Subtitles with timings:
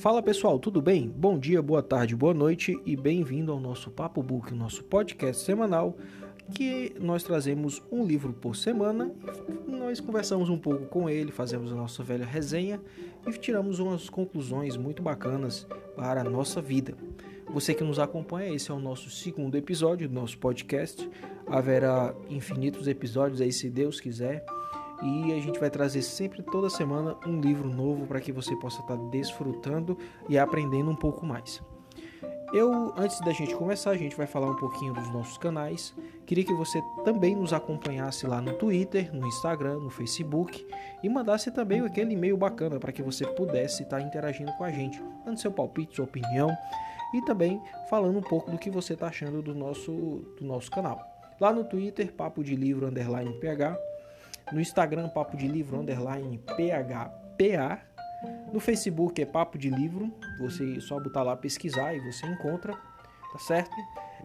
[0.00, 1.12] Fala pessoal, tudo bem?
[1.14, 5.94] Bom dia, boa tarde, boa noite e bem-vindo ao nosso Papo Book, nosso podcast semanal,
[6.54, 9.14] que nós trazemos um livro por semana,
[9.68, 12.80] nós conversamos um pouco com ele, fazemos a nossa velha resenha
[13.26, 16.94] e tiramos umas conclusões muito bacanas para a nossa vida.
[17.52, 21.10] Você que nos acompanha, esse é o nosso segundo episódio do nosso podcast.
[21.46, 24.46] Haverá infinitos episódios aí, se Deus quiser
[25.02, 28.80] e a gente vai trazer sempre toda semana um livro novo para que você possa
[28.80, 29.96] estar desfrutando
[30.28, 31.62] e aprendendo um pouco mais.
[32.52, 35.94] Eu, antes da gente começar, a gente vai falar um pouquinho dos nossos canais.
[36.26, 40.66] Queria que você também nos acompanhasse lá no Twitter, no Instagram, no Facebook
[41.00, 45.00] e mandasse também aquele e-mail bacana para que você pudesse estar interagindo com a gente,
[45.24, 46.50] dando seu palpite, sua opinião
[47.14, 49.92] e também falando um pouco do que você está achando do nosso,
[50.36, 51.00] do nosso canal.
[51.40, 53.89] Lá no Twitter, Papo de Livro Underline PH
[54.52, 57.80] no Instagram, Papo de Livro, underline PHPA.
[58.52, 60.12] No Facebook é Papo de Livro.
[60.38, 63.74] Você só botar lá pesquisar e você encontra, tá certo?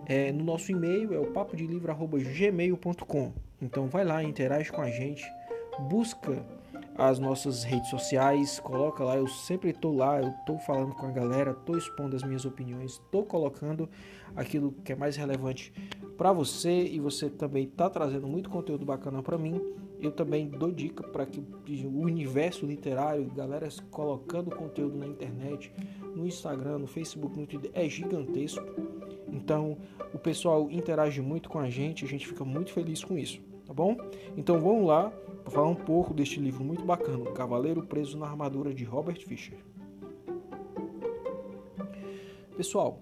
[0.05, 3.33] É, no nosso e-mail é o papo de livro@gmail.com.
[3.61, 5.23] Então vai lá, interage com a gente,
[5.89, 6.45] busca
[6.97, 11.11] as nossas redes sociais, coloca lá, eu sempre estou lá, eu estou falando com a
[11.11, 13.89] galera, estou expondo as minhas opiniões, estou colocando
[14.35, 15.73] aquilo que é mais relevante
[16.17, 19.61] para você e você também está trazendo muito conteúdo bacana para mim.
[20.05, 25.71] Eu também dou dica para que o universo literário, galera colocando conteúdo na internet,
[26.15, 28.63] no Instagram, no Facebook, no Twitter, é gigantesco.
[29.27, 29.75] Então,
[30.13, 33.73] o pessoal interage muito com a gente, a gente fica muito feliz com isso, tá
[33.73, 33.97] bom?
[34.37, 35.09] Então, vamos lá
[35.43, 39.57] para falar um pouco deste livro muito bacana, Cavaleiro Preso na Armadura de Robert Fisher.
[42.55, 42.99] Pessoal,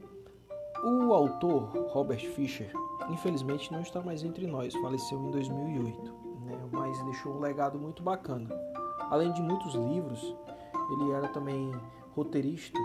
[0.85, 2.71] o autor Robert Fisher,
[3.11, 6.22] infelizmente não está mais entre nós, faleceu em 2008 né,
[6.73, 8.49] mas deixou um legado muito bacana.
[9.09, 10.35] Além de muitos livros,
[10.91, 11.71] ele era também
[12.15, 12.79] roteirista,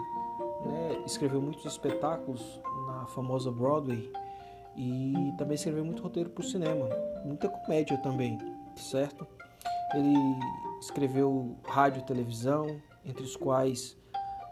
[0.64, 4.12] né, escreveu muitos espetáculos na famosa Broadway
[4.76, 6.88] e também escreveu muito roteiro para o cinema,
[7.24, 8.38] muita comédia também,
[8.76, 9.26] certo?
[9.94, 10.14] Ele
[10.80, 13.96] escreveu rádio e televisão, entre os quais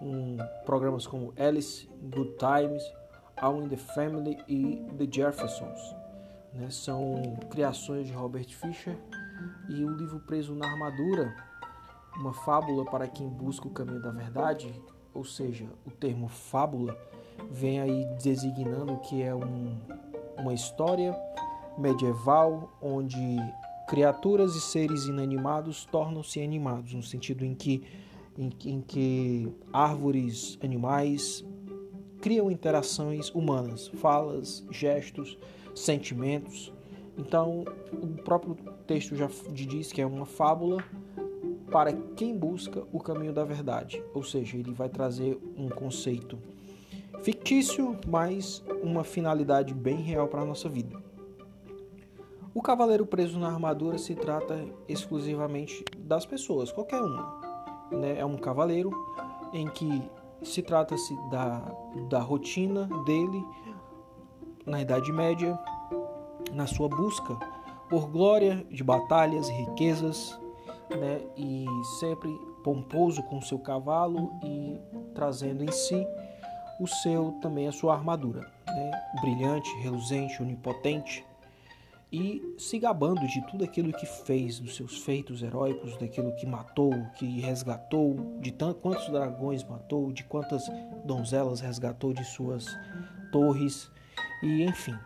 [0.01, 2.83] um, programas como Alice, Good Times,
[3.37, 5.95] All in the Family e The Jeffersons
[6.57, 8.97] né, são criações de Robert Fisher
[9.69, 11.35] e o livro Preso na Armadura,
[12.17, 14.73] uma fábula para quem busca o caminho da verdade,
[15.13, 16.97] ou seja, o termo fábula
[17.51, 19.79] vem aí designando que é um,
[20.39, 21.15] uma história
[21.79, 23.37] medieval onde
[23.87, 27.83] criaturas e seres inanimados tornam-se animados, no sentido em que,
[28.37, 31.45] em, em que árvores, animais
[32.21, 35.39] criam interações humanas, falas, gestos,
[35.75, 36.73] sentimentos.
[37.17, 40.83] Então, o próprio texto já diz que é uma fábula
[41.71, 46.39] para quem busca o caminho da verdade, ou seja, ele vai trazer um conceito
[47.23, 50.97] fictício, mas uma finalidade bem real para a nossa vida.
[52.55, 57.41] O cavaleiro preso na armadura se trata exclusivamente das pessoas, qualquer uma.
[57.91, 58.19] Né?
[58.19, 58.91] É um cavaleiro
[59.53, 60.03] em que
[60.43, 61.59] se trata-se da,
[62.09, 63.45] da rotina dele
[64.65, 65.59] na Idade Média,
[66.53, 67.37] na sua busca
[67.89, 70.39] por glória de batalhas e riquezas,
[70.91, 71.67] né, e
[71.99, 72.31] sempre
[72.63, 74.79] pomposo com seu cavalo e
[75.15, 76.07] trazendo em si
[76.81, 81.25] o seu também a sua armadura, né, brilhante, reluzente, onipotente
[82.13, 86.93] e se gabando de tudo aquilo que fez, dos seus feitos heróicos, daquilo que matou,
[87.19, 90.63] que resgatou, de tantos quantos dragões matou, de quantas
[91.05, 92.67] donzelas resgatou de suas
[93.33, 93.91] torres
[94.43, 94.97] e enfim.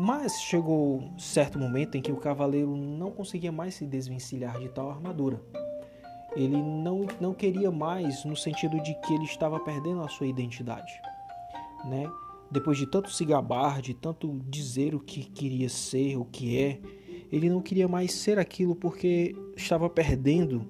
[0.00, 4.88] Mas chegou certo momento em que o cavaleiro não conseguia mais se desvencilhar de tal
[4.88, 5.42] armadura.
[6.36, 10.92] Ele não, não queria mais no sentido de que ele estava perdendo a sua identidade,
[11.86, 12.08] né?
[12.48, 16.80] Depois de tanto se gabar, de tanto dizer o que queria ser, o que é,
[17.32, 20.64] ele não queria mais ser aquilo porque estava perdendo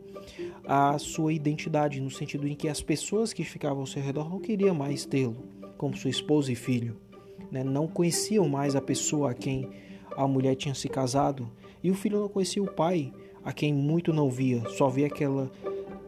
[0.66, 4.40] a sua identidade, no sentido em que as pessoas que ficavam ao seu redor não
[4.40, 5.44] queriam mais tê-lo
[5.76, 7.07] como sua esposa e filho
[7.50, 9.70] né, não conheciam mais a pessoa a quem
[10.16, 11.48] a mulher tinha se casado,
[11.82, 13.12] e o filho não conhecia o pai,
[13.44, 15.50] a quem muito não via, só via aquela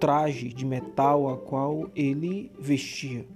[0.01, 3.27] traje de metal a qual ele vestia.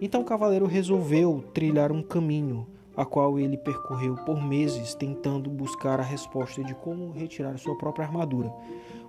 [0.00, 2.66] Então o cavaleiro resolveu trilhar um caminho,
[2.96, 8.06] a qual ele percorreu por meses tentando buscar a resposta de como retirar sua própria
[8.06, 8.52] armadura.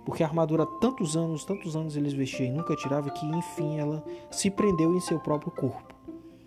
[0.04, 4.02] Porque a armadura, tantos anos, tantos anos eles vestiam e nunca tirava, que enfim ela
[4.30, 5.94] se prendeu em seu próprio corpo.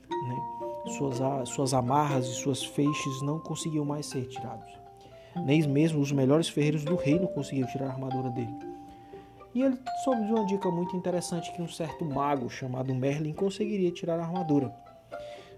[0.10, 0.51] Né?
[0.86, 4.72] Suas, suas amarras e suas feixes não conseguiam mais ser retirados.
[5.46, 8.56] Nem mesmo os melhores ferreiros do reino conseguiam tirar a armadura dele.
[9.54, 13.92] E ele soube de uma dica muito interessante que um certo mago chamado Merlin conseguiria
[13.92, 14.74] tirar a armadura.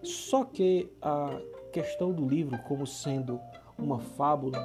[0.01, 1.39] Só que a
[1.71, 3.39] questão do livro, como sendo
[3.77, 4.59] uma fábula,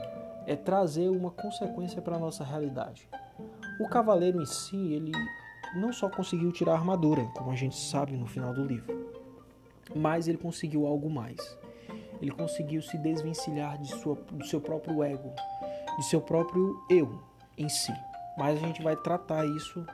[0.46, 3.08] é trazer uma consequência para a nossa realidade.
[3.80, 5.12] O cavaleiro em si, ele
[5.76, 9.12] não só conseguiu tirar a armadura, como a gente sabe no final do livro,
[9.94, 11.56] mas ele conseguiu algo mais.
[12.20, 15.32] Ele conseguiu se desvencilhar de sua, do seu próprio ego,
[15.96, 17.22] de seu próprio eu
[17.56, 17.92] em si.
[18.36, 19.84] Mas a gente vai tratar isso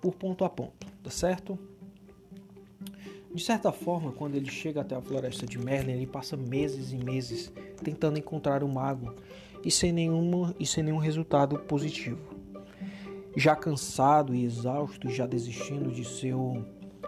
[0.00, 1.58] por ponto a ponto, tá certo?
[3.34, 6.96] De certa forma, quando ele chega até a floresta de Merlin, ele passa meses e
[6.96, 7.52] meses
[7.84, 9.14] tentando encontrar o mago
[9.62, 12.18] e sem, nenhuma, e sem nenhum resultado positivo.
[13.36, 16.64] Já cansado e exausto, já desistindo de, seu,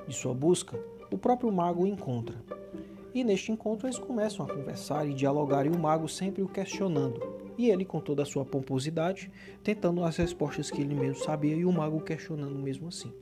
[0.06, 0.78] de sua busca,
[1.10, 2.36] o próprio mago o encontra.
[3.14, 7.20] E neste encontro eles começam a conversar e dialogar, e o mago sempre o questionando.
[7.56, 9.30] E ele, com toda a sua pomposidade,
[9.64, 13.12] tentando as respostas que ele mesmo sabia, e o mago questionando mesmo assim.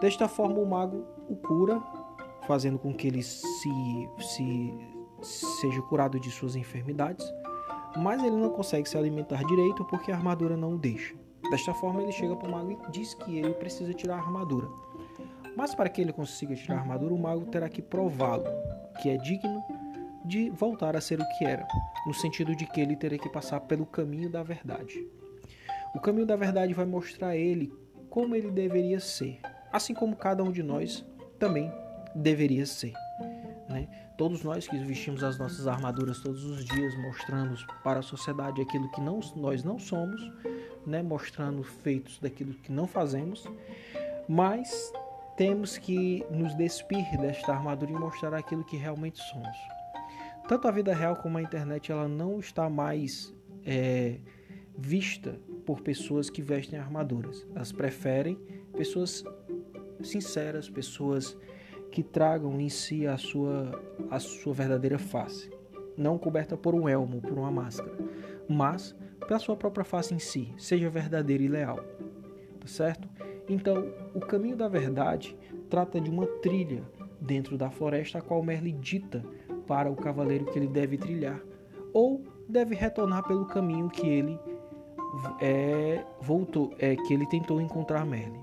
[0.00, 1.80] Desta forma, o mago o cura,
[2.46, 3.68] fazendo com que ele se,
[4.18, 4.74] se
[5.22, 7.24] seja curado de suas enfermidades,
[7.96, 11.14] mas ele não consegue se alimentar direito porque a armadura não o deixa.
[11.50, 14.68] Desta forma, ele chega para o mago e diz que ele precisa tirar a armadura.
[15.60, 18.46] Mas para que ele consiga tirar a armadura, o mago terá que prová-lo,
[19.02, 19.62] que é digno
[20.24, 21.68] de voltar a ser o que era,
[22.06, 25.06] no sentido de que ele terá que passar pelo caminho da verdade.
[25.94, 27.70] O caminho da verdade vai mostrar a ele
[28.08, 29.38] como ele deveria ser,
[29.70, 31.04] assim como cada um de nós
[31.38, 31.70] também
[32.14, 32.94] deveria ser.
[33.68, 33.86] Né?
[34.16, 37.54] Todos nós que vestimos as nossas armaduras todos os dias, mostrando
[37.84, 40.22] para a sociedade aquilo que não, nós não somos,
[40.86, 43.46] né, mostrando feitos daquilo que não fazemos,
[44.26, 44.90] mas
[45.40, 49.56] temos que nos despir desta armadura e mostrar aquilo que realmente somos.
[50.46, 53.34] Tanto a vida real como a internet ela não está mais
[53.64, 54.18] é,
[54.76, 57.46] vista por pessoas que vestem armaduras.
[57.54, 58.38] Elas preferem
[58.76, 59.24] pessoas
[60.02, 61.34] sinceras, pessoas
[61.90, 65.50] que tragam em si a sua, a sua verdadeira face,
[65.96, 67.96] não coberta por um elmo, por uma máscara,
[68.46, 68.94] mas
[69.26, 71.82] pela sua própria face em si, seja verdadeira e leal.
[72.60, 73.08] Tá certo?
[73.50, 75.36] Então, o caminho da verdade
[75.68, 76.84] trata de uma trilha
[77.20, 79.24] dentro da floresta a qual Merlin dita
[79.66, 81.40] para o cavaleiro que ele deve trilhar
[81.92, 84.38] ou deve retornar pelo caminho que ele
[85.40, 88.40] é, voltou, é, que ele tentou encontrar Merlin.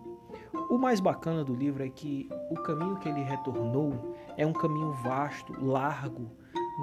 [0.69, 4.91] O mais bacana do livro é que o caminho que ele retornou é um caminho
[4.91, 6.29] vasto, largo,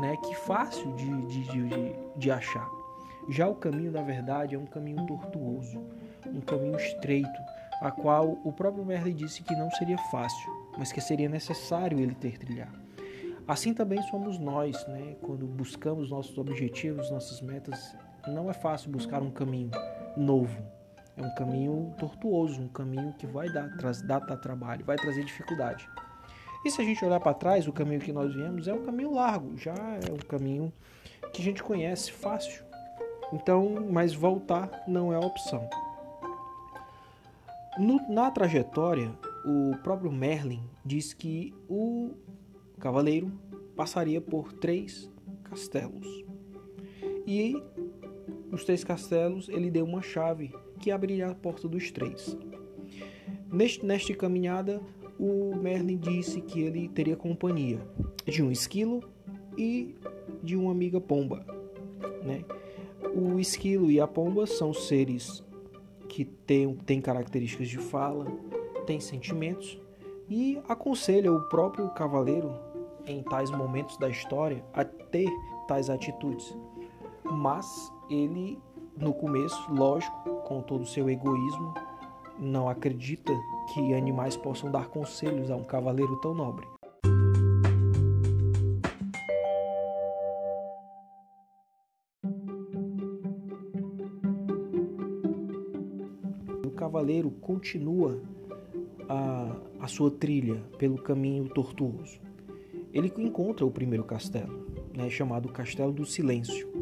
[0.00, 1.68] né, que fácil de, de, de,
[2.16, 2.66] de achar.
[3.28, 5.82] Já o caminho da verdade é um caminho tortuoso,
[6.26, 11.00] um caminho estreito, a qual o próprio Merlin disse que não seria fácil, mas que
[11.00, 12.72] seria necessário ele ter trilhar.
[13.46, 15.16] Assim também somos nós, né?
[15.20, 17.94] Quando buscamos nossos objetivos, nossas metas,
[18.26, 19.70] não é fácil buscar um caminho
[20.16, 20.62] novo.
[21.16, 25.88] É um caminho tortuoso, um caminho que vai dar, dar, dar trabalho, vai trazer dificuldade.
[26.64, 29.12] E se a gente olhar para trás, o caminho que nós viemos é um caminho
[29.12, 30.72] largo, já é um caminho
[31.32, 32.64] que a gente conhece fácil.
[33.32, 35.68] Então, mas voltar não é a opção.
[37.76, 39.12] No, na trajetória,
[39.44, 42.12] o próprio Merlin diz que o
[42.78, 43.32] cavaleiro
[43.74, 45.10] passaria por três
[45.42, 46.24] castelos.
[47.26, 47.60] E
[48.52, 52.38] os três castelos ele deu uma chave que abriria a porta dos três.
[53.52, 54.80] Neste, nesta caminhada,
[55.18, 57.80] o Merlin disse que ele teria companhia
[58.24, 59.02] de um esquilo
[59.58, 59.96] e
[60.44, 61.44] de uma amiga pomba,
[62.22, 62.44] né?
[63.14, 65.42] O esquilo e a pomba são seres
[66.14, 68.26] que têm, têm características de fala,
[68.86, 69.76] têm sentimentos
[70.28, 72.54] e aconselha o próprio cavaleiro
[73.04, 75.28] em tais momentos da história a ter
[75.66, 76.56] tais atitudes.
[77.24, 77.66] Mas
[78.08, 78.62] ele,
[78.96, 81.74] no começo, lógico, com todo o seu egoísmo,
[82.38, 83.32] não acredita
[83.72, 86.73] que animais possam dar conselhos a um cavaleiro tão nobre.
[96.94, 98.22] Cavaleiro continua
[99.08, 102.20] a, a sua trilha pelo caminho tortuoso.
[102.92, 104.64] Ele encontra o primeiro castelo,
[104.96, 106.72] né, chamado Castelo do Silêncio.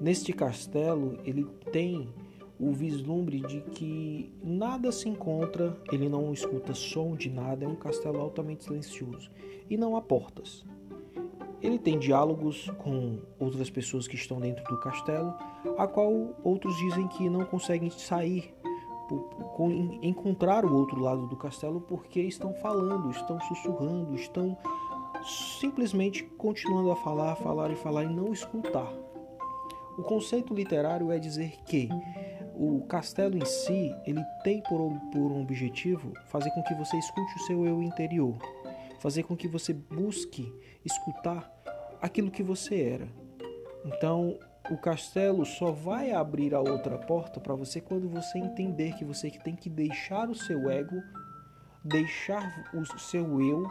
[0.00, 2.08] Neste castelo, ele tem
[2.58, 7.76] o vislumbre de que nada se encontra, ele não escuta som de nada, é um
[7.76, 9.30] castelo altamente silencioso
[9.68, 10.64] e não há portas.
[11.60, 15.34] Ele tem diálogos com outras pessoas que estão dentro do castelo,
[15.76, 18.54] a qual outros dizem que não conseguem sair
[20.02, 24.56] encontrar o outro lado do castelo porque estão falando, estão sussurrando, estão
[25.58, 28.92] simplesmente continuando a falar, falar e falar e não escutar.
[29.98, 31.88] O conceito literário é dizer que
[32.54, 34.78] o castelo em si, ele tem por,
[35.12, 38.36] por um objetivo fazer com que você escute o seu eu interior,
[38.98, 40.52] fazer com que você busque
[40.84, 41.50] escutar
[42.00, 43.08] aquilo que você era.
[43.84, 44.38] Então,
[44.70, 49.30] o castelo só vai abrir a outra porta para você quando você entender que você
[49.30, 51.02] tem que deixar o seu ego,
[51.84, 53.70] deixar o seu eu,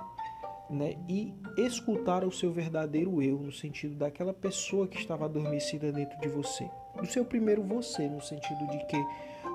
[0.69, 6.19] né, e escutar o seu verdadeiro eu, no sentido daquela pessoa que estava adormecida dentro
[6.19, 6.69] de você.
[6.99, 8.97] Do seu primeiro você, no sentido de que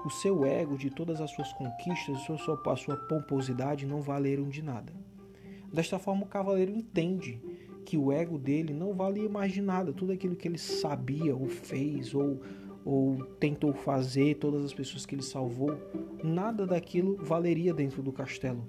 [0.05, 4.49] o seu ego, de todas as suas conquistas, a sua, a sua pomposidade não valeram
[4.49, 4.93] de nada.
[5.73, 7.41] Desta forma, o cavaleiro entende
[7.91, 9.93] que o ego dele não valia mais de nada.
[9.93, 12.41] Tudo aquilo que ele sabia ou fez ou,
[12.85, 15.77] ou tentou fazer, todas as pessoas que ele salvou,
[16.23, 18.65] nada daquilo valeria dentro do castelo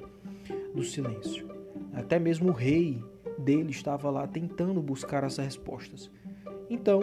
[0.73, 1.47] do silêncio.
[1.93, 2.99] Até mesmo o rei
[3.37, 6.09] dele estava lá tentando buscar as respostas.
[6.67, 7.01] Então,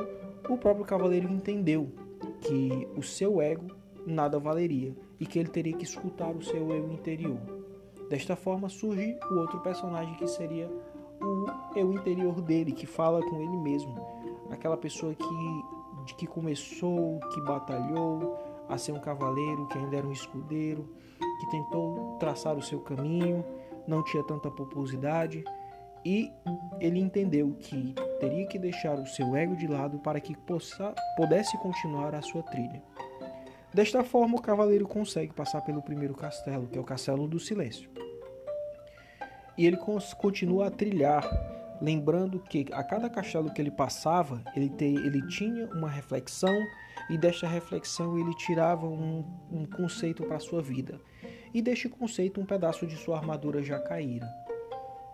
[0.48, 1.88] o próprio cavaleiro entendeu
[2.40, 3.68] que o seu ego
[4.04, 7.38] nada valeria e que ele teria que escutar o seu eu interior.
[8.10, 10.68] Desta forma surge o outro personagem que seria
[11.20, 11.46] o
[11.76, 13.94] eu interior dele, que fala com ele mesmo.
[14.50, 15.64] Aquela pessoa que,
[16.04, 18.37] de que começou, que batalhou
[18.68, 20.88] a ser um cavaleiro, que ainda era um escudeiro,
[21.40, 23.44] que tentou traçar o seu caminho,
[23.87, 25.42] não tinha tanta pomposidade
[26.04, 26.30] e
[26.80, 31.56] ele entendeu que teria que deixar o seu ego de lado para que possa, pudesse
[31.58, 32.82] continuar a sua trilha.
[33.72, 37.90] Desta forma, o cavaleiro consegue passar pelo primeiro castelo, que é o Castelo do Silêncio.
[39.59, 39.77] E ele
[40.17, 41.29] continua a trilhar,
[41.83, 46.57] lembrando que a cada castelo que ele passava, ele, te, ele tinha uma reflexão
[47.11, 51.00] e desta reflexão ele tirava um, um conceito para a sua vida.
[51.53, 54.29] E deste conceito, um pedaço de sua armadura já caíra.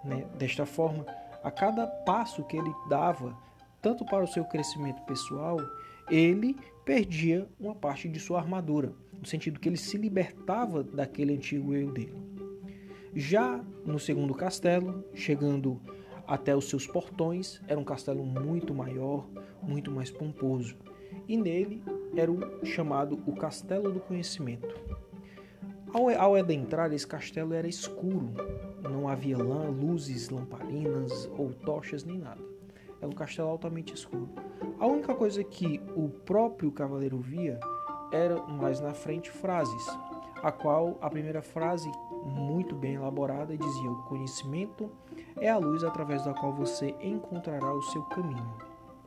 [0.05, 0.27] Né?
[0.39, 1.07] Desta forma,
[1.43, 3.35] a cada passo que ele dava,
[3.81, 5.59] tanto para o seu crescimento pessoal,
[6.11, 11.75] ele perdia uma parte de sua armadura, no sentido que ele se libertava daquele antigo
[11.75, 12.34] eu dele.
[13.14, 15.80] Já no segundo castelo, chegando
[16.26, 19.25] até os seus portões, era um castelo muito maior,
[19.62, 20.75] muito mais pomposo,
[21.28, 21.80] e nele
[22.16, 24.75] era o chamado o Castelo do Conhecimento.
[25.92, 28.33] Ao, ao adentrar, esse castelo era escuro,
[28.83, 32.42] não havia lã, luzes, lamparinas ou tochas nem nada.
[33.00, 34.28] Era um castelo altamente escuro.
[34.80, 37.61] A única coisa que o próprio cavaleiro via
[38.11, 39.87] era mais na frente frases,
[40.42, 41.88] a qual a primeira frase
[42.25, 44.90] muito bem elaborada dizia: o conhecimento
[45.40, 48.52] é a luz através da qual você encontrará o seu caminho.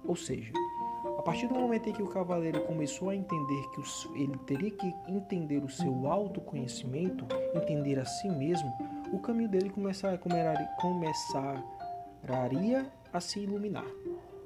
[0.05, 0.53] Ou seja,
[1.27, 3.81] partir do momento em que o cavaleiro começou a entender que
[4.15, 8.71] ele teria que entender o seu autoconhecimento, entender a si mesmo,
[9.11, 10.17] o caminho dele começar,
[10.77, 11.59] começaria
[13.11, 13.83] a se iluminar.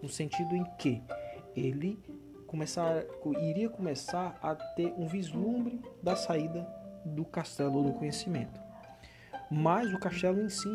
[0.01, 1.03] No sentido em que
[1.55, 1.99] ele
[2.47, 3.03] começar,
[3.43, 6.67] iria começar a ter um vislumbre da saída
[7.05, 8.59] do castelo do conhecimento.
[9.49, 10.69] Mas o castelo em si,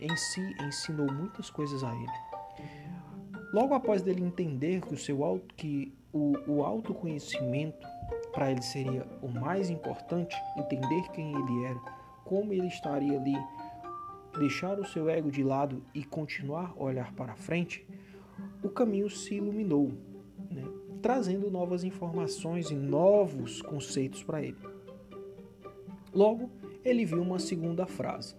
[0.00, 2.26] em si ensinou muitas coisas a ele.
[3.52, 7.86] Logo após dele entender que o seu auto, que o, o autoconhecimento
[8.32, 11.80] para ele seria o mais importante, entender quem ele era,
[12.24, 13.36] como ele estaria ali,
[14.38, 17.86] deixar o seu ego de lado e continuar a olhar para frente,
[18.62, 19.92] o caminho se iluminou,
[20.50, 20.64] né?
[21.00, 24.75] trazendo novas informações e novos conceitos para ele.
[26.16, 26.48] Logo,
[26.82, 28.34] ele viu uma segunda frase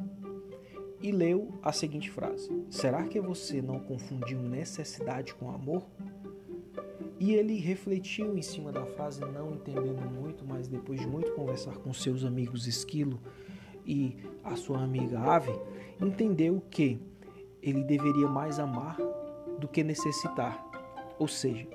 [1.00, 5.86] e leu a seguinte frase: Será que você não confundiu necessidade com amor?
[7.20, 11.78] E ele refletiu em cima da frase, não entendendo muito, mas depois de muito conversar
[11.78, 13.20] com seus amigos Esquilo
[13.86, 15.54] e a sua amiga Ave,
[16.02, 17.00] entendeu que
[17.62, 18.98] ele deveria mais amar
[19.60, 20.66] do que necessitar.
[21.20, 21.68] Ou seja,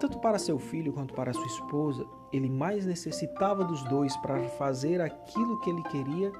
[0.00, 2.04] tanto para seu filho quanto para sua esposa,
[2.36, 6.32] ele mais necessitava dos dois para fazer aquilo que ele queria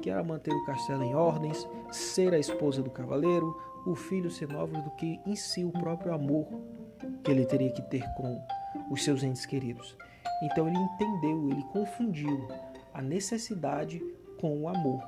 [0.00, 4.48] que era manter o castelo em ordens, ser a esposa do cavaleiro, o filho ser
[4.48, 6.46] nobre do que em si o próprio amor
[7.24, 8.40] que ele teria que ter com
[8.90, 9.96] os seus entes queridos.
[10.42, 12.48] Então ele entendeu, ele confundiu
[12.94, 14.02] a necessidade
[14.40, 15.02] com o amor.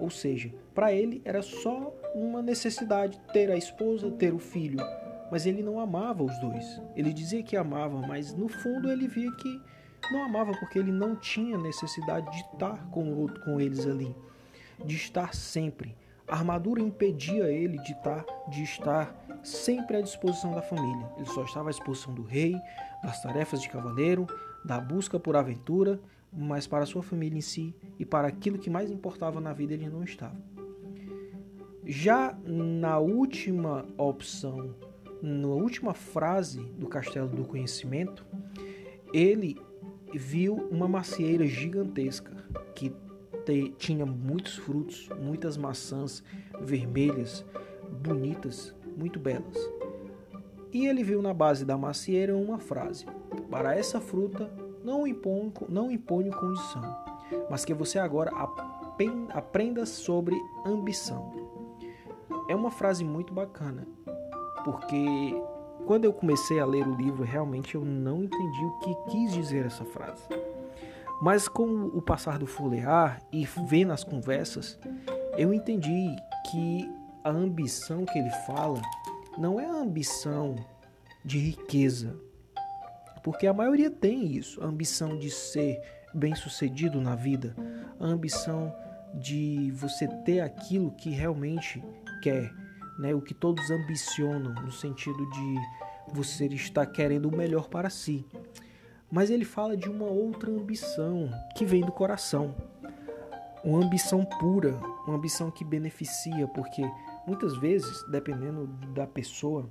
[0.00, 4.78] Ou seja, para ele era só uma necessidade ter a esposa, ter o filho,
[5.30, 6.80] mas ele não amava os dois.
[6.94, 9.60] Ele dizia que amava, mas no fundo ele via que
[10.10, 14.14] não amava porque ele não tinha necessidade de estar com, com eles ali,
[14.84, 15.96] de estar sempre.
[16.28, 21.08] A armadura impedia ele de estar, de estar sempre à disposição da família.
[21.16, 22.56] Ele só estava à disposição do rei,
[23.02, 24.26] das tarefas de cavaleiro,
[24.64, 26.00] da busca por aventura,
[26.32, 29.88] mas para sua família em si e para aquilo que mais importava na vida ele
[29.88, 30.36] não estava.
[31.84, 34.74] Já na última opção,
[35.22, 38.26] na última frase do Castelo do Conhecimento,
[39.12, 39.56] ele
[40.14, 42.32] viu uma macieira gigantesca
[42.74, 42.94] que
[43.44, 46.22] te, tinha muitos frutos, muitas maçãs
[46.60, 47.44] vermelhas,
[48.02, 49.56] bonitas, muito belas.
[50.72, 53.06] E ele viu na base da macieira uma frase:
[53.50, 54.50] Para essa fruta
[54.84, 56.82] não imponho, não imponho condição,
[57.50, 58.30] mas que você agora
[59.32, 61.32] aprenda sobre ambição.
[62.48, 63.86] É uma frase muito bacana,
[64.66, 65.40] porque
[65.86, 69.64] quando eu comecei a ler o livro, realmente eu não entendi o que quis dizer
[69.64, 70.24] essa frase.
[71.22, 74.76] Mas com o passar do folhear e vendo as conversas,
[75.38, 76.16] eu entendi
[76.50, 76.92] que
[77.22, 78.82] a ambição que ele fala
[79.38, 80.56] não é a ambição
[81.24, 82.16] de riqueza,
[83.22, 85.80] porque a maioria tem isso, a ambição de ser
[86.12, 87.54] bem-sucedido na vida,
[88.00, 88.74] a ambição
[89.14, 91.80] de você ter aquilo que realmente
[92.20, 92.52] quer,
[92.98, 93.14] né?
[93.14, 95.54] O que todos ambicionam no sentido de
[96.12, 98.24] você estar querendo o melhor para si.
[99.10, 102.54] Mas ele fala de uma outra ambição que vem do coração.
[103.64, 104.76] Uma ambição pura,
[105.06, 106.82] uma ambição que beneficia, porque
[107.26, 109.68] Muitas vezes, dependendo da pessoa,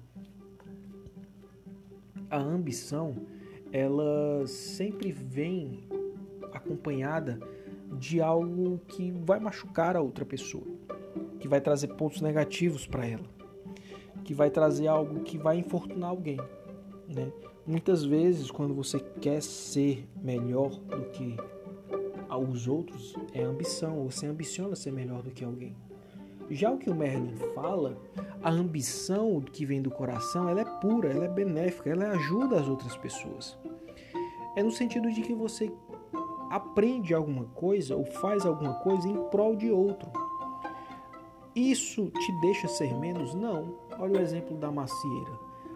[2.29, 3.15] a ambição
[3.71, 5.87] ela sempre vem
[6.51, 7.39] acompanhada
[7.97, 10.67] de algo que vai machucar a outra pessoa,
[11.39, 13.25] que vai trazer pontos negativos para ela,
[14.23, 16.39] que vai trazer algo que vai infortunar alguém,
[17.07, 17.31] né?
[17.67, 21.35] Muitas vezes, quando você quer ser melhor do que
[22.29, 25.75] os outros, é ambição, você ambiciona ser melhor do que alguém.
[26.49, 27.97] Já o que o Merlin fala,
[28.43, 32.67] a ambição que vem do coração, ela é pura, ela é benéfica, ela ajuda as
[32.67, 33.57] outras pessoas.
[34.55, 35.71] É no sentido de que você
[36.51, 40.11] aprende alguma coisa ou faz alguma coisa em prol de outro.
[41.55, 43.33] Isso te deixa ser menos?
[43.33, 43.79] Não.
[43.97, 45.31] Olha o exemplo da macieira.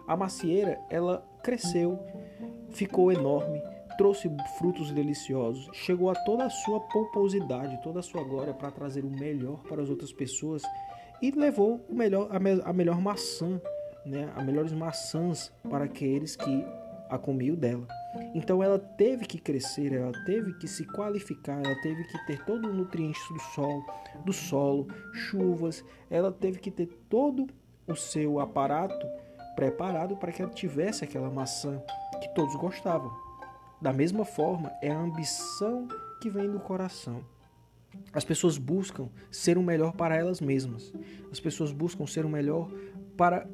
[0.05, 1.98] A macieira, ela cresceu,
[2.69, 3.62] ficou enorme,
[3.98, 9.06] trouxe frutos deliciosos, chegou a toda a sua pomposidade, toda a sua glória para trazer
[9.06, 10.63] o melhor para as outras pessoas
[11.21, 13.62] e levou o melhor, a, me, a melhor maçã,
[14.06, 16.65] né, as melhores maçãs para aqueles que
[17.10, 17.88] a comiam dela.
[18.34, 22.67] Então ela teve que crescer, ela teve que se qualificar, ela teve que ter todo
[22.67, 23.86] o nutriente do sol,
[24.26, 27.48] do solo, chuvas, ela teve que ter todo
[27.88, 29.06] o seu aparato
[29.56, 31.82] preparado para que ela tivesse aquela maçã
[32.22, 33.12] que todos gostavam.
[33.82, 35.88] Da mesma forma, é a ambição
[36.22, 37.24] que vem do coração.
[38.13, 40.93] As pessoas buscam ser o melhor para elas mesmas.
[41.32, 42.69] As pessoas buscam ser o melhor
[43.15, 43.48] para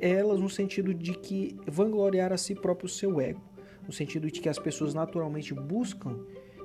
[0.00, 3.40] elas no sentido de que vangloriar a si próprio o seu ego,
[3.88, 6.14] no sentido de que as pessoas naturalmente buscam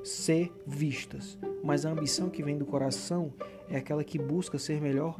[0.03, 3.33] ser vistas, mas a ambição que vem do coração
[3.69, 5.17] é aquela que busca ser melhor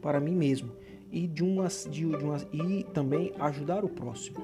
[0.00, 0.70] para mim mesmo
[1.10, 4.38] e de uma, de, uma e também ajudar o próximo,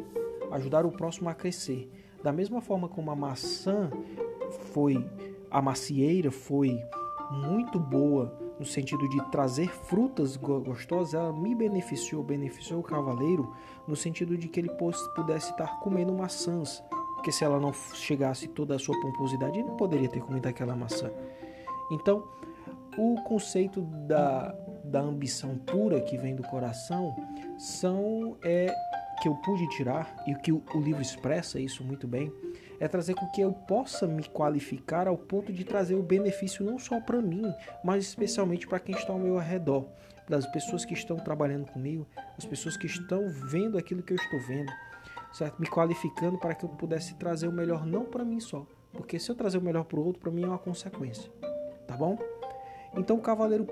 [0.50, 1.88] ajudar o próximo a crescer.
[2.22, 3.90] Da mesma forma como a maçã
[4.72, 5.02] foi,
[5.48, 6.78] a macieira foi
[7.30, 13.54] muito boa no sentido de trazer frutas gostosas, ela me beneficiou, beneficiou o cavaleiro
[13.86, 14.70] no sentido de que ele
[15.14, 16.82] pudesse estar comendo maçãs,
[17.14, 20.74] porque se ela não chegasse toda a sua pomposidade, ele não poderia ter comido aquela
[20.74, 21.10] maçã.
[21.90, 22.24] Então,
[22.96, 27.14] o conceito da, da ambição pura que vem do coração
[27.56, 28.74] são é,
[29.22, 32.32] que eu pude tirar e o que o livro expressa isso muito bem
[32.80, 36.78] é trazer com que eu possa me qualificar ao ponto de trazer o benefício não
[36.78, 39.86] só para mim, mas especialmente para quem está ao meu redor,
[40.28, 44.38] das pessoas que estão trabalhando comigo, as pessoas que estão vendo aquilo que eu estou
[44.40, 44.70] vendo,
[45.32, 45.58] certo?
[45.58, 49.30] Me qualificando para que eu pudesse trazer o melhor não para mim só, porque se
[49.30, 51.30] eu trazer o melhor para o outro, para mim é uma consequência,
[51.86, 52.18] tá bom?
[52.96, 53.66] Então o cavaleiro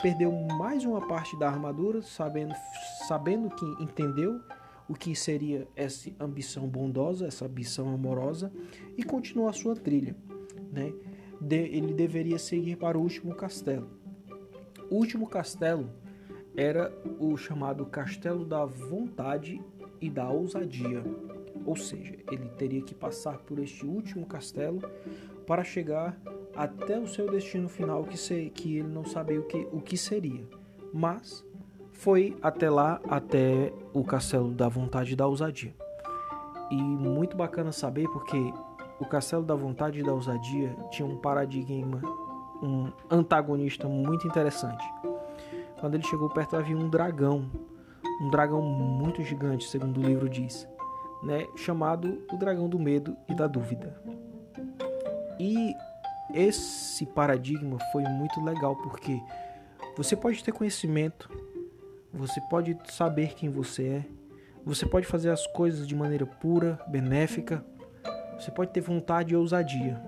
[0.00, 2.54] perdeu mais uma parte da armadura, sabendo,
[3.06, 4.40] sabendo que entendeu
[4.88, 8.52] o que seria essa ambição bondosa, essa ambição amorosa,
[8.96, 10.16] e continuou a sua trilha.
[10.72, 10.92] Né?
[11.40, 13.90] De, ele deveria seguir para o último castelo.
[14.90, 15.90] O último castelo
[16.56, 19.60] era o chamado Castelo da Vontade
[20.00, 21.02] e da Ousadia.
[21.64, 24.80] Ou seja, ele teria que passar por este último castelo
[25.46, 26.18] para chegar
[26.54, 29.96] até o seu destino final, que, se, que ele não sabia o que, o que
[29.96, 30.46] seria.
[30.92, 31.44] Mas
[31.98, 35.74] foi até lá, até o Castelo da Vontade e da Ousadia.
[36.70, 38.52] E muito bacana saber porque
[38.98, 42.00] o Castelo da Vontade e da Ousadia tinha um paradigma,
[42.62, 44.84] um antagonista muito interessante.
[45.78, 47.50] Quando ele chegou perto havia um dragão,
[48.20, 50.68] um dragão muito gigante, segundo o livro diz,
[51.22, 54.00] né, chamado o dragão do medo e da dúvida.
[55.38, 55.74] E
[56.34, 59.20] esse paradigma foi muito legal porque
[59.96, 61.30] você pode ter conhecimento,
[62.16, 64.04] você pode saber quem você é.
[64.64, 67.64] Você pode fazer as coisas de maneira pura, benéfica,
[68.38, 69.98] Você pode ter vontade e ousadia,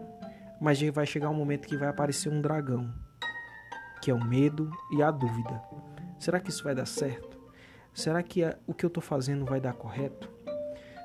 [0.60, 2.92] mas vai chegar um momento que vai aparecer um dragão,
[4.02, 5.62] que é o medo e a dúvida.
[6.18, 7.38] Será que isso vai dar certo?
[7.94, 10.28] Será que o que eu estou fazendo vai dar correto?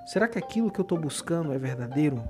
[0.05, 2.21] Será que aquilo que eu estou buscando é verdadeiro?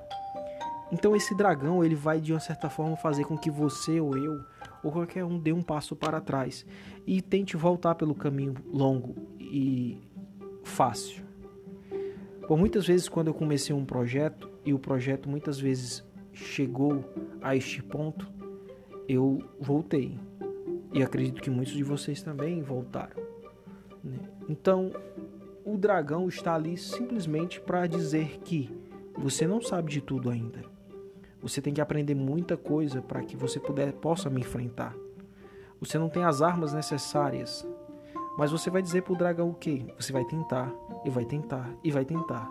[0.91, 4.45] Então esse dragão ele vai de uma certa forma fazer com que você ou eu
[4.83, 6.65] ou qualquer um dê um passo para trás
[7.07, 9.97] e tente voltar pelo caminho longo e
[10.63, 11.23] fácil.
[12.47, 17.03] Por muitas vezes quando eu comecei um projeto e o projeto muitas vezes chegou
[17.41, 18.31] a este ponto,
[19.07, 20.17] eu voltei.
[20.91, 23.21] E acredito que muitos de vocês também voltaram.
[24.03, 24.19] Né?
[24.47, 24.91] Então,
[25.65, 28.69] o dragão está ali simplesmente para dizer que
[29.17, 30.72] você não sabe de tudo ainda.
[31.43, 34.95] Você tem que aprender muita coisa para que você puder, possa me enfrentar.
[35.79, 37.67] Você não tem as armas necessárias.
[38.37, 39.85] Mas você vai dizer para o dragão o quê?
[39.99, 42.49] Você vai tentar, e vai tentar, e vai tentar.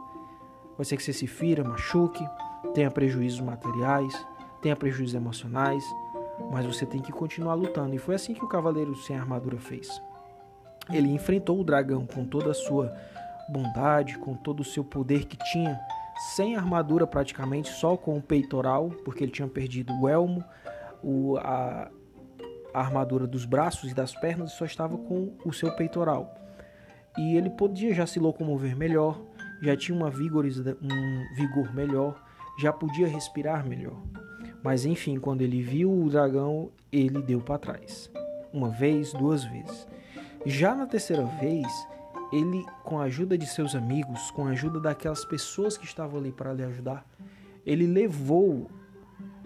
[0.76, 2.24] Vai ser que você se fira, machuque,
[2.74, 4.14] tenha prejuízos materiais,
[4.60, 5.82] tenha prejuízos emocionais,
[6.50, 7.94] mas você tem que continuar lutando.
[7.94, 9.88] E foi assim que o cavaleiro sem armadura fez.
[10.90, 12.94] Ele enfrentou o dragão com toda a sua
[13.48, 15.80] bondade, com todo o seu poder que tinha,
[16.30, 20.44] sem armadura praticamente, só com o peitoral, porque ele tinha perdido o elmo,
[21.02, 21.90] o, a,
[22.72, 26.34] a armadura dos braços e das pernas e só estava com o seu peitoral.
[27.18, 29.20] E ele podia já se locomover melhor,
[29.62, 32.22] já tinha uma vigor, um vigor melhor,
[32.58, 34.00] já podia respirar melhor.
[34.62, 38.10] Mas enfim, quando ele viu o dragão, ele deu para trás.
[38.52, 39.88] Uma vez, duas vezes.
[40.46, 41.66] Já na terceira vez,
[42.32, 46.32] ele, com a ajuda de seus amigos, com a ajuda daquelas pessoas que estavam ali
[46.32, 47.06] para lhe ajudar,
[47.64, 48.70] ele levou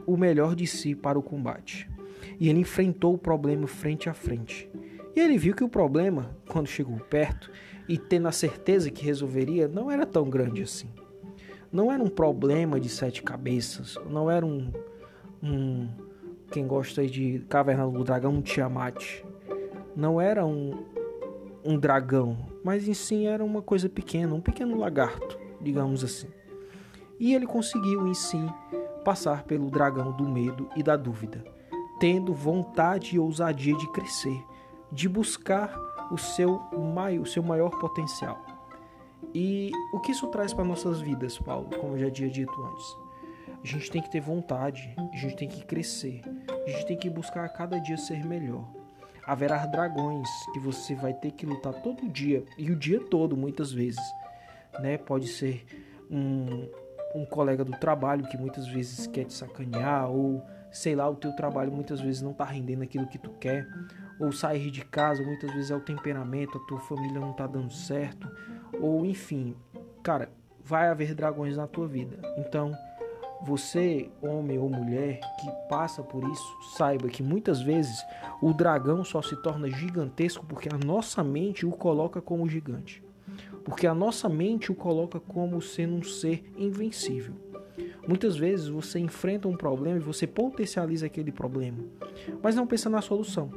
[0.07, 1.90] o melhor de si para o combate.
[2.38, 4.70] E ele enfrentou o problema frente a frente.
[5.14, 7.51] E ele viu que o problema, quando chegou perto,
[7.88, 10.88] e tendo a certeza que resolveria, não era tão grande assim.
[11.72, 14.72] Não era um problema de sete cabeças, não era um,
[15.42, 15.88] um
[16.51, 19.25] quem gosta de Caverna do Dragão, um Tiamat
[19.96, 20.85] não era um,
[21.66, 26.29] um dragão, mas em si era uma coisa pequena, um pequeno lagarto, digamos assim.
[27.18, 28.40] E ele conseguiu em si
[29.05, 31.44] passar pelo dragão do medo e da dúvida,
[31.98, 34.42] tendo vontade e ousadia de crescer,
[34.92, 35.76] de buscar
[36.11, 36.61] o seu,
[36.94, 38.44] maior, o seu maior potencial.
[39.35, 42.96] E o que isso traz para nossas vidas, Paulo, como eu já tinha dito antes?
[43.62, 47.11] A gente tem que ter vontade, a gente tem que crescer, a gente tem que
[47.11, 48.86] buscar a cada dia ser melhor
[49.27, 53.73] haverá dragões que você vai ter que lutar todo dia e o dia todo, muitas
[53.73, 54.01] vezes.
[54.79, 54.97] Né?
[54.97, 55.67] Pode ser
[56.11, 56.69] um,
[57.15, 61.35] um colega do trabalho que muitas vezes quer te sacanear, ou sei lá, o teu
[61.35, 63.67] trabalho muitas vezes não está rendendo aquilo que tu quer,
[64.21, 67.73] ou sair de casa, muitas vezes é o temperamento, a tua família não está dando
[67.73, 68.31] certo,
[68.81, 69.57] ou enfim,
[70.03, 70.31] cara,
[70.62, 72.19] vai haver dragões na tua vida.
[72.37, 72.73] Então,
[73.42, 78.05] você, homem ou mulher que passa por isso, saiba que muitas vezes
[78.40, 83.03] o dragão só se torna gigantesco porque a nossa mente o coloca como gigante.
[83.64, 87.35] Porque a nossa mente o coloca como sendo um ser invencível.
[88.07, 91.79] Muitas vezes você enfrenta um problema e você potencializa aquele problema,
[92.42, 93.51] mas não pensa na solução.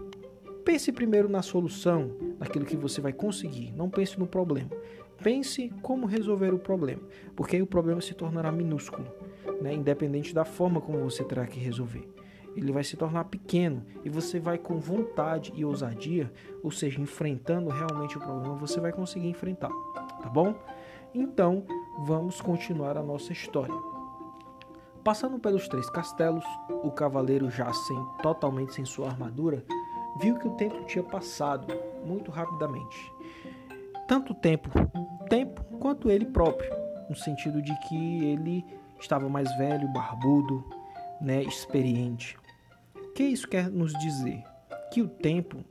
[0.65, 3.71] Pense primeiro na solução, naquilo que você vai conseguir.
[3.71, 4.69] Não pense no problema.
[5.21, 7.01] Pense como resolver o problema,
[7.35, 9.07] porque aí o problema se tornará minúsculo
[9.61, 12.07] né, independente da forma como você terá que resolver.
[12.55, 16.31] Ele vai se tornar pequeno e você vai com vontade e ousadia,
[16.63, 19.69] ou seja, enfrentando realmente o problema, você vai conseguir enfrentar,
[20.21, 20.55] tá bom?
[21.13, 21.63] Então,
[22.05, 23.75] vamos continuar a nossa história.
[25.03, 26.43] Passando pelos três castelos,
[26.83, 29.63] o cavaleiro já sem totalmente sem sua armadura,
[30.19, 31.73] viu que o tempo tinha passado
[32.05, 33.11] muito rapidamente.
[34.07, 34.69] Tanto tempo,
[35.29, 36.69] tempo quanto ele próprio,
[37.09, 38.65] no sentido de que ele
[38.99, 40.63] estava mais velho, barbudo,
[41.21, 42.37] né, experiente.
[42.95, 44.43] O que isso quer nos dizer?
[44.91, 45.63] Que o tempo,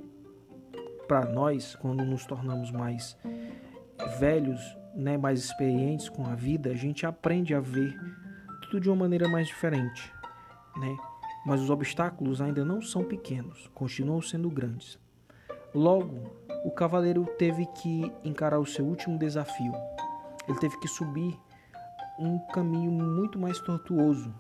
[1.07, 3.17] para nós, quando nos tornamos mais
[4.19, 4.61] velhos,
[4.95, 7.97] né, mais experientes com a vida, a gente aprende a ver
[8.63, 10.13] tudo de uma maneira mais diferente,
[10.77, 10.97] né?
[11.47, 14.99] Mas os obstáculos ainda não são pequenos, continuam sendo grandes.
[15.75, 16.31] Logo,
[16.65, 19.73] o cavaleiro teve que encarar o seu último desafio.
[20.47, 21.39] Ele teve que subir
[22.19, 24.35] um caminho muito mais tortuoso,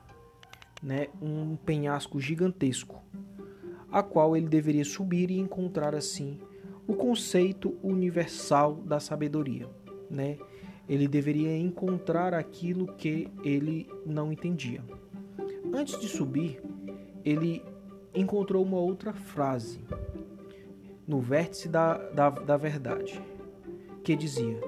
[0.83, 1.09] né?
[1.23, 3.03] um penhasco gigantesco,
[3.91, 6.39] a qual ele deveria subir e encontrar assim
[6.87, 9.69] o conceito universal da sabedoria.
[10.11, 10.39] Né?
[10.89, 14.83] Ele deveria encontrar aquilo que ele não entendia.
[15.73, 16.63] Antes de subir,
[17.25, 17.63] ele
[18.15, 19.81] encontrou uma outra frase
[21.07, 23.23] no vértice da, da, da verdade,
[24.03, 24.59] que dizia: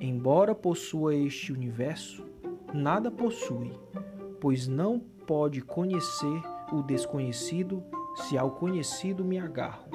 [0.00, 2.27] Embora possua este universo,
[2.72, 3.72] nada possui,
[4.40, 7.82] pois não pode conhecer o desconhecido
[8.14, 9.88] se ao conhecido me agarro.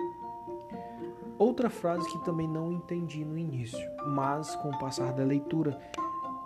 [1.38, 5.78] Outra frase que também não entendi no início, mas com o passar da leitura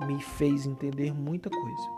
[0.06, 1.90] me fez entender muita coisa.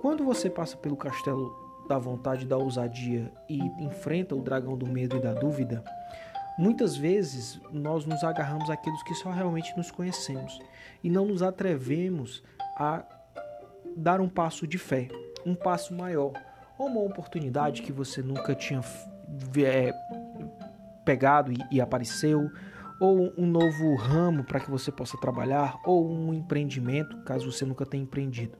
[0.00, 1.54] Quando você passa pelo castelo
[1.88, 5.84] da vontade da ousadia e enfrenta o dragão do medo e da dúvida,
[6.58, 10.60] muitas vezes nós nos agarramos àqueles que só realmente nos conhecemos
[11.02, 12.42] e não nos atrevemos
[12.80, 13.04] a
[13.94, 15.08] dar um passo de fé,
[15.44, 16.32] um passo maior,
[16.78, 18.80] ou uma oportunidade que você nunca tinha
[19.62, 19.92] é,
[21.04, 22.50] pegado e, e apareceu,
[22.98, 27.84] ou um novo ramo para que você possa trabalhar, ou um empreendimento, caso você nunca
[27.84, 28.56] tenha empreendido,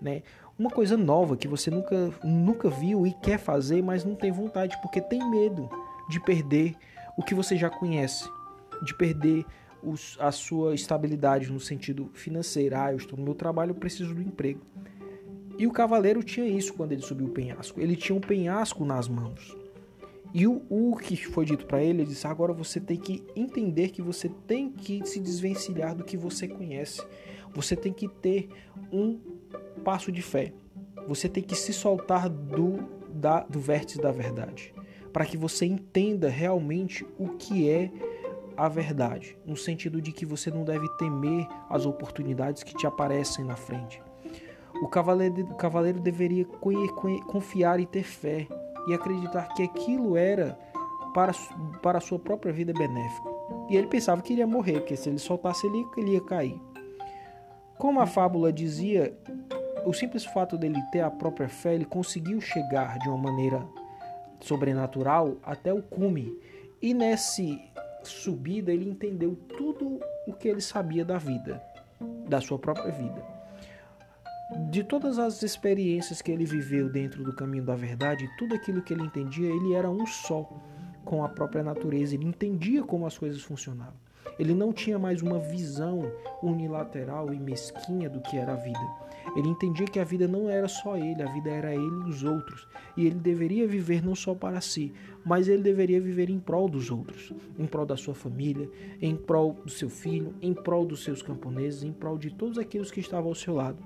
[0.00, 0.22] né?
[0.56, 4.80] Uma coisa nova que você nunca, nunca viu e quer fazer, mas não tem vontade
[4.80, 5.68] porque tem medo
[6.08, 6.74] de perder
[7.18, 8.30] o que você já conhece,
[8.82, 9.44] de perder
[10.18, 12.76] a sua estabilidade no sentido financeiro.
[12.76, 14.60] Ah, eu estou no meu trabalho, eu preciso do emprego.
[15.58, 17.80] E o cavaleiro tinha isso quando ele subiu o penhasco.
[17.80, 19.56] Ele tinha um penhasco nas mãos.
[20.34, 23.88] E o, o que foi dito para ele, ele disse: agora você tem que entender
[23.88, 27.02] que você tem que se desvencilhar do que você conhece.
[27.54, 28.48] Você tem que ter
[28.92, 29.18] um
[29.82, 30.52] passo de fé.
[31.08, 34.74] Você tem que se soltar do, da, do vértice da verdade,
[35.12, 37.90] para que você entenda realmente o que é
[38.56, 43.44] a verdade, no sentido de que você não deve temer as oportunidades que te aparecem
[43.44, 44.02] na frente.
[44.82, 46.44] O cavaleiro, o cavaleiro deveria
[47.26, 48.46] confiar e ter fé
[48.86, 50.58] e acreditar que aquilo era
[51.14, 51.32] para,
[51.82, 53.36] para a sua própria vida benéfico.
[53.70, 56.60] E ele pensava que iria morrer, porque se ele soltasse ele, ele ia cair.
[57.78, 59.16] Como a fábula dizia,
[59.84, 63.66] o simples fato dele ter a própria fé, ele conseguiu chegar de uma maneira
[64.40, 66.38] sobrenatural até o cume.
[66.80, 67.60] E nesse
[68.06, 71.62] subida ele entendeu tudo o que ele sabia da vida,
[72.28, 73.22] da sua própria vida.
[74.70, 78.92] De todas as experiências que ele viveu dentro do caminho da verdade, tudo aquilo que
[78.92, 80.48] ele entendia, ele era um só
[81.04, 83.94] com a própria natureza, ele entendia como as coisas funcionavam.
[84.38, 89.05] Ele não tinha mais uma visão unilateral e mesquinha do que era a vida.
[89.34, 92.22] Ele entendia que a vida não era só ele, a vida era ele e os
[92.22, 92.66] outros.
[92.96, 94.92] E ele deveria viver não só para si,
[95.24, 98.68] mas ele deveria viver em prol dos outros, em prol da sua família,
[99.00, 102.90] em prol do seu filho, em prol dos seus camponeses, em prol de todos aqueles
[102.90, 103.82] que estavam ao seu lado.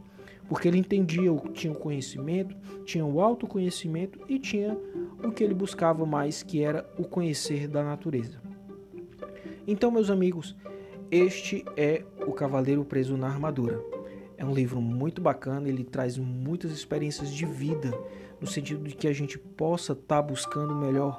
[0.48, 4.76] Porque ele entendia, tinha o conhecimento, tinha o autoconhecimento e tinha
[5.22, 8.40] o que ele buscava mais, que era o conhecer da natureza.
[9.66, 10.57] Então, meus amigos,
[11.11, 13.81] este é O Cavaleiro Preso na Armadura.
[14.40, 17.92] É um livro muito bacana, ele traz muitas experiências de vida,
[18.40, 21.14] no sentido de que a gente possa estar tá buscando o melhor,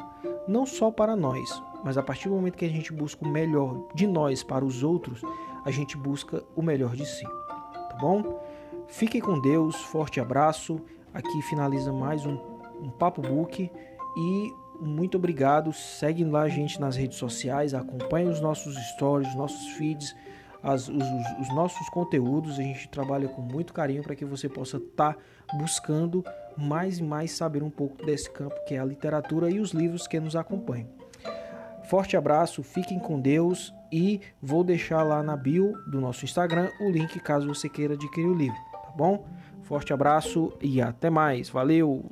[0.47, 3.87] não só para nós, mas a partir do momento que a gente busca o melhor
[3.93, 5.21] de nós para os outros,
[5.63, 7.23] a gente busca o melhor de si.
[7.23, 8.43] Tá bom?
[8.87, 10.81] Fiquem com Deus, forte abraço.
[11.13, 12.39] Aqui finaliza mais um,
[12.81, 13.69] um Papo Book
[14.17, 15.71] e muito obrigado.
[15.71, 20.15] Segue lá a gente nas redes sociais, acompanhe os nossos stories, os nossos feeds,
[20.63, 22.59] as, os, os, os, nossos conteúdos.
[22.59, 25.19] A gente trabalha com muito carinho para que você possa estar tá
[25.57, 26.23] buscando
[26.57, 30.07] mais e mais saber um pouco desse campo que é a literatura e os livros
[30.07, 30.87] que nos acompanham.
[31.83, 36.89] Forte abraço, fiquem com Deus e vou deixar lá na bio do nosso Instagram o
[36.89, 39.25] link caso você queira adquirir o livro, tá bom?
[39.63, 41.49] Forte abraço e até mais.
[41.49, 42.09] Valeu!